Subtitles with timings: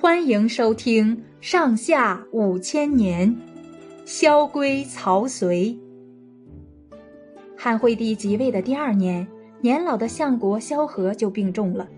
[0.00, 3.28] 欢迎收听《上下五千年》，
[4.04, 5.76] 萧规曹随。
[7.56, 9.26] 汉惠帝即位的第二年，
[9.60, 11.88] 年老的相国萧何就病重了。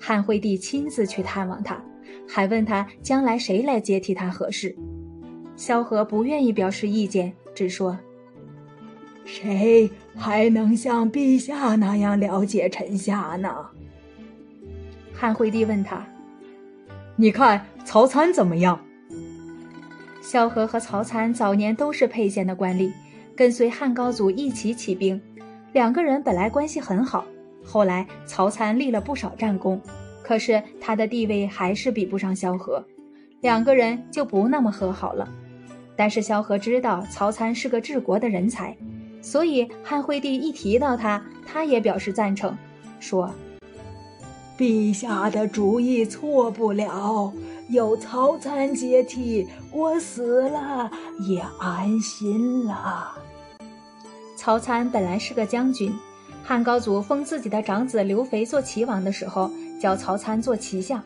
[0.00, 1.80] 汉惠帝亲自去探望他，
[2.28, 4.74] 还问他将来谁来接替他合适。
[5.54, 7.96] 萧何不愿意表示意见，只说
[9.24, 13.48] ：“谁还能像陛下那样了解臣下呢？”
[15.14, 16.04] 汉惠帝问他。
[17.16, 18.78] 你看曹参怎么样？
[20.20, 22.90] 萧何和曹参早年都是沛县的官吏，
[23.36, 25.20] 跟随汉高祖一起起兵，
[25.72, 27.24] 两个人本来关系很好。
[27.64, 29.80] 后来曹参立了不少战功，
[30.24, 32.84] 可是他的地位还是比不上萧何，
[33.40, 35.28] 两个人就不那么和好了。
[35.94, 38.76] 但是萧何知道曹参是个治国的人才，
[39.22, 42.58] 所以汉惠帝一提到他，他也表示赞成，
[42.98, 43.32] 说。
[44.56, 47.32] 陛下的主意错不了，
[47.68, 50.90] 有曹参接替，我死了
[51.28, 53.12] 也安心了。
[54.36, 55.92] 曹参本来是个将军，
[56.42, 61.02] 汉高祖封自己的长子刘肥做齐王的时候，叫曹参做齐相。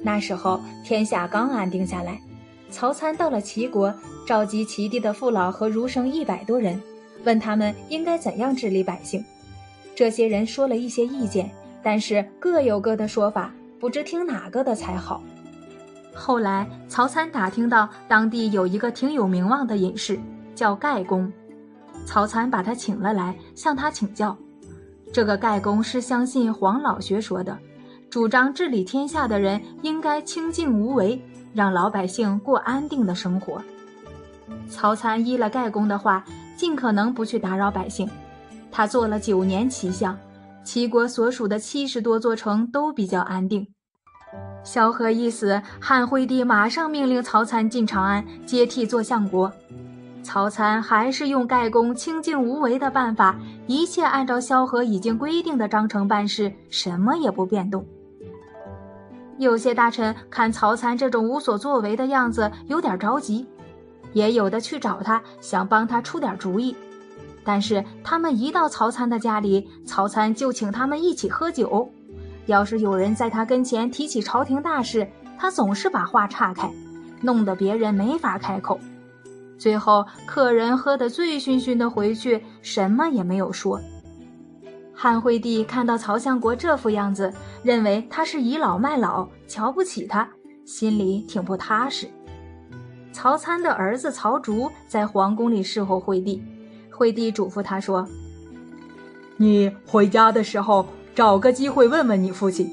[0.00, 2.20] 那时候天下刚安定下来，
[2.70, 3.92] 曹参到了齐国，
[4.26, 6.80] 召集齐地的父老和儒生一百多人，
[7.24, 9.22] 问他们应该怎样治理百姓。
[9.94, 11.50] 这些人说了一些意见。
[11.82, 15.22] 但是各有各的说法，不知听哪个的才好。
[16.14, 20.18] 后来曹参打听到当地有一个挺有名望的隐士，
[20.54, 21.32] 叫盖公，
[22.04, 24.36] 曹参把他请了来，向他请教。
[25.12, 27.56] 这个盖公是相信黄老学说的，
[28.10, 31.22] 主张治理天下的人应该清静无为，
[31.54, 33.62] 让老百姓过安定的生活。
[34.68, 36.24] 曹参依了盖公的话，
[36.56, 38.08] 尽可能不去打扰百姓。
[38.70, 40.18] 他做了九年齐相。
[40.68, 43.66] 齐国所属的七十多座城都比较安定。
[44.62, 49.50] 萧何一死，汉惠帝马上命令曹参进长安接替做相国。
[50.22, 53.34] 曹参还是用盖公清静无为的办法，
[53.66, 57.82] 一切按照萧何已经规定的章程办事，什么也不变动。
[59.38, 63.46] 有些大臣看曹参这种无所作为的样子，有点着急，
[64.12, 66.76] 也有的去找他，想帮他出点主意。
[67.48, 71.90] 但是他们一到曹参的家里，曹参就请他们一起喝酒。
[72.44, 76.70] 要是有人在他跟前提起朝廷大事，他总是把话岔开，
[77.22, 78.78] 弄得别人没法开口。
[79.58, 83.80] 最后客人喝得醉醺醺的回去，什么也没有说。
[84.92, 87.32] 汉惠帝看到曹相国这副样子，
[87.62, 90.28] 认为他是倚老卖老，瞧不起他，
[90.66, 92.06] 心里挺不踏实。
[93.10, 96.42] 曹参的儿子曹竹在皇宫里侍候惠帝。
[96.98, 98.04] 惠帝嘱咐他说
[99.38, 102.68] ：“你回家的时候，找个机会问问你父亲。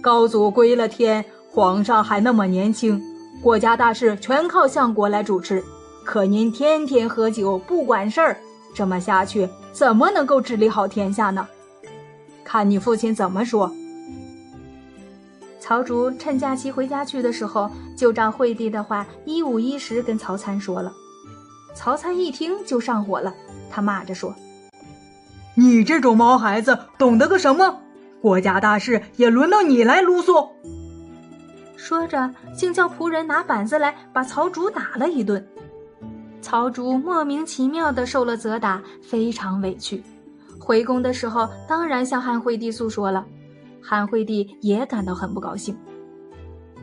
[0.00, 3.02] 高祖归了天，皇上还那么年轻，
[3.42, 5.60] 国家大事全靠相国来主持。
[6.04, 8.36] 可您天天喝酒，不管事儿，
[8.72, 11.44] 这么下去怎么能够治理好天下呢？
[12.44, 13.72] 看你父亲怎么说。”
[15.58, 20.92] 曹竹趁假期回家去的时候，就照惠帝的话一五一十跟曹参说了。
[21.74, 23.34] 曹参一听就上火了。
[23.74, 24.32] 他骂着说
[25.56, 27.80] ：“你这种毛孩子懂得个什么？
[28.22, 30.48] 国家大事也轮到你来啰嗦。”
[31.76, 35.44] 说着，竟叫仆人拿板子来把曹竹打了一顿。
[36.40, 40.00] 曹竹莫名其妙的受了责打，非常委屈。
[40.60, 43.26] 回宫的时候，当然向汉惠帝诉说了。
[43.82, 45.76] 汉惠帝也感到很不高兴。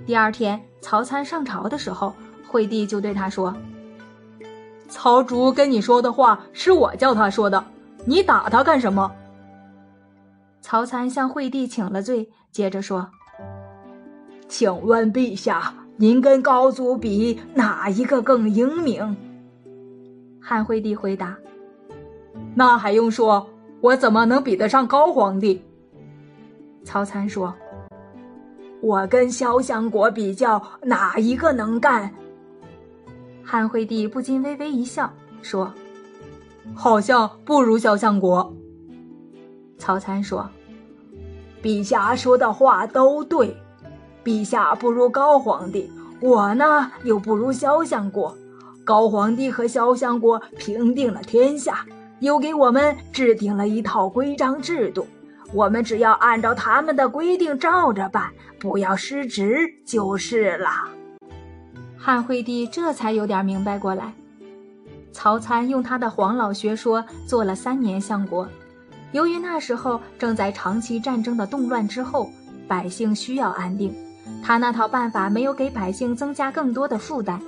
[0.06, 2.14] 第二天，曹参上朝的时候，
[2.46, 3.56] 惠帝就对他说。
[4.92, 7.64] 曹竹跟你说的话是我叫他说的，
[8.04, 9.10] 你打他干什么？
[10.60, 13.10] 曹参向惠帝请了罪，接着说
[14.50, 19.16] ：“请问陛下，您跟高祖比，哪一个更英明？”
[20.44, 21.38] 汉惠帝回答
[22.54, 23.48] ：“那还用说？
[23.80, 25.64] 我怎么能比得上高皇帝？”
[26.84, 27.54] 曹参说
[28.84, 32.14] ：“我跟萧相国比较，哪一个能干？”
[33.44, 35.12] 汉惠帝不禁微微一笑，
[35.42, 35.74] 说
[36.74, 38.54] ：“好像不如萧相国。”
[39.78, 40.50] 曹参说
[41.62, 43.56] ：“陛下说的话都对，
[44.24, 45.92] 陛下不如高皇帝，
[46.22, 48.36] 我呢又不如萧相国。
[48.84, 51.86] 高皇帝和萧相国平定了天下，
[52.20, 55.08] 又给我们制定了一套规章制度，
[55.54, 60.70] 我们只要按照他们的规定照着办，不要失职就是了。”
[62.04, 64.12] 汉惠帝这才有点明白过来，
[65.14, 68.50] 曹参用他的黄老学说做了三年相国。
[69.12, 72.28] 由于那时候正在长期战争的动乱之后，
[72.68, 73.94] 百姓需要安定，
[74.44, 77.40] 他那套办法没有给百姓增加更多的负担，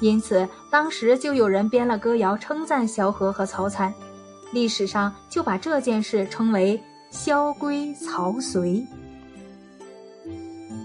[0.00, 3.94] 因此当时就有人编了歌谣称赞萧何和曹参，
[4.52, 6.78] 历史上就把这件事称为
[7.10, 8.86] “萧规曹随”。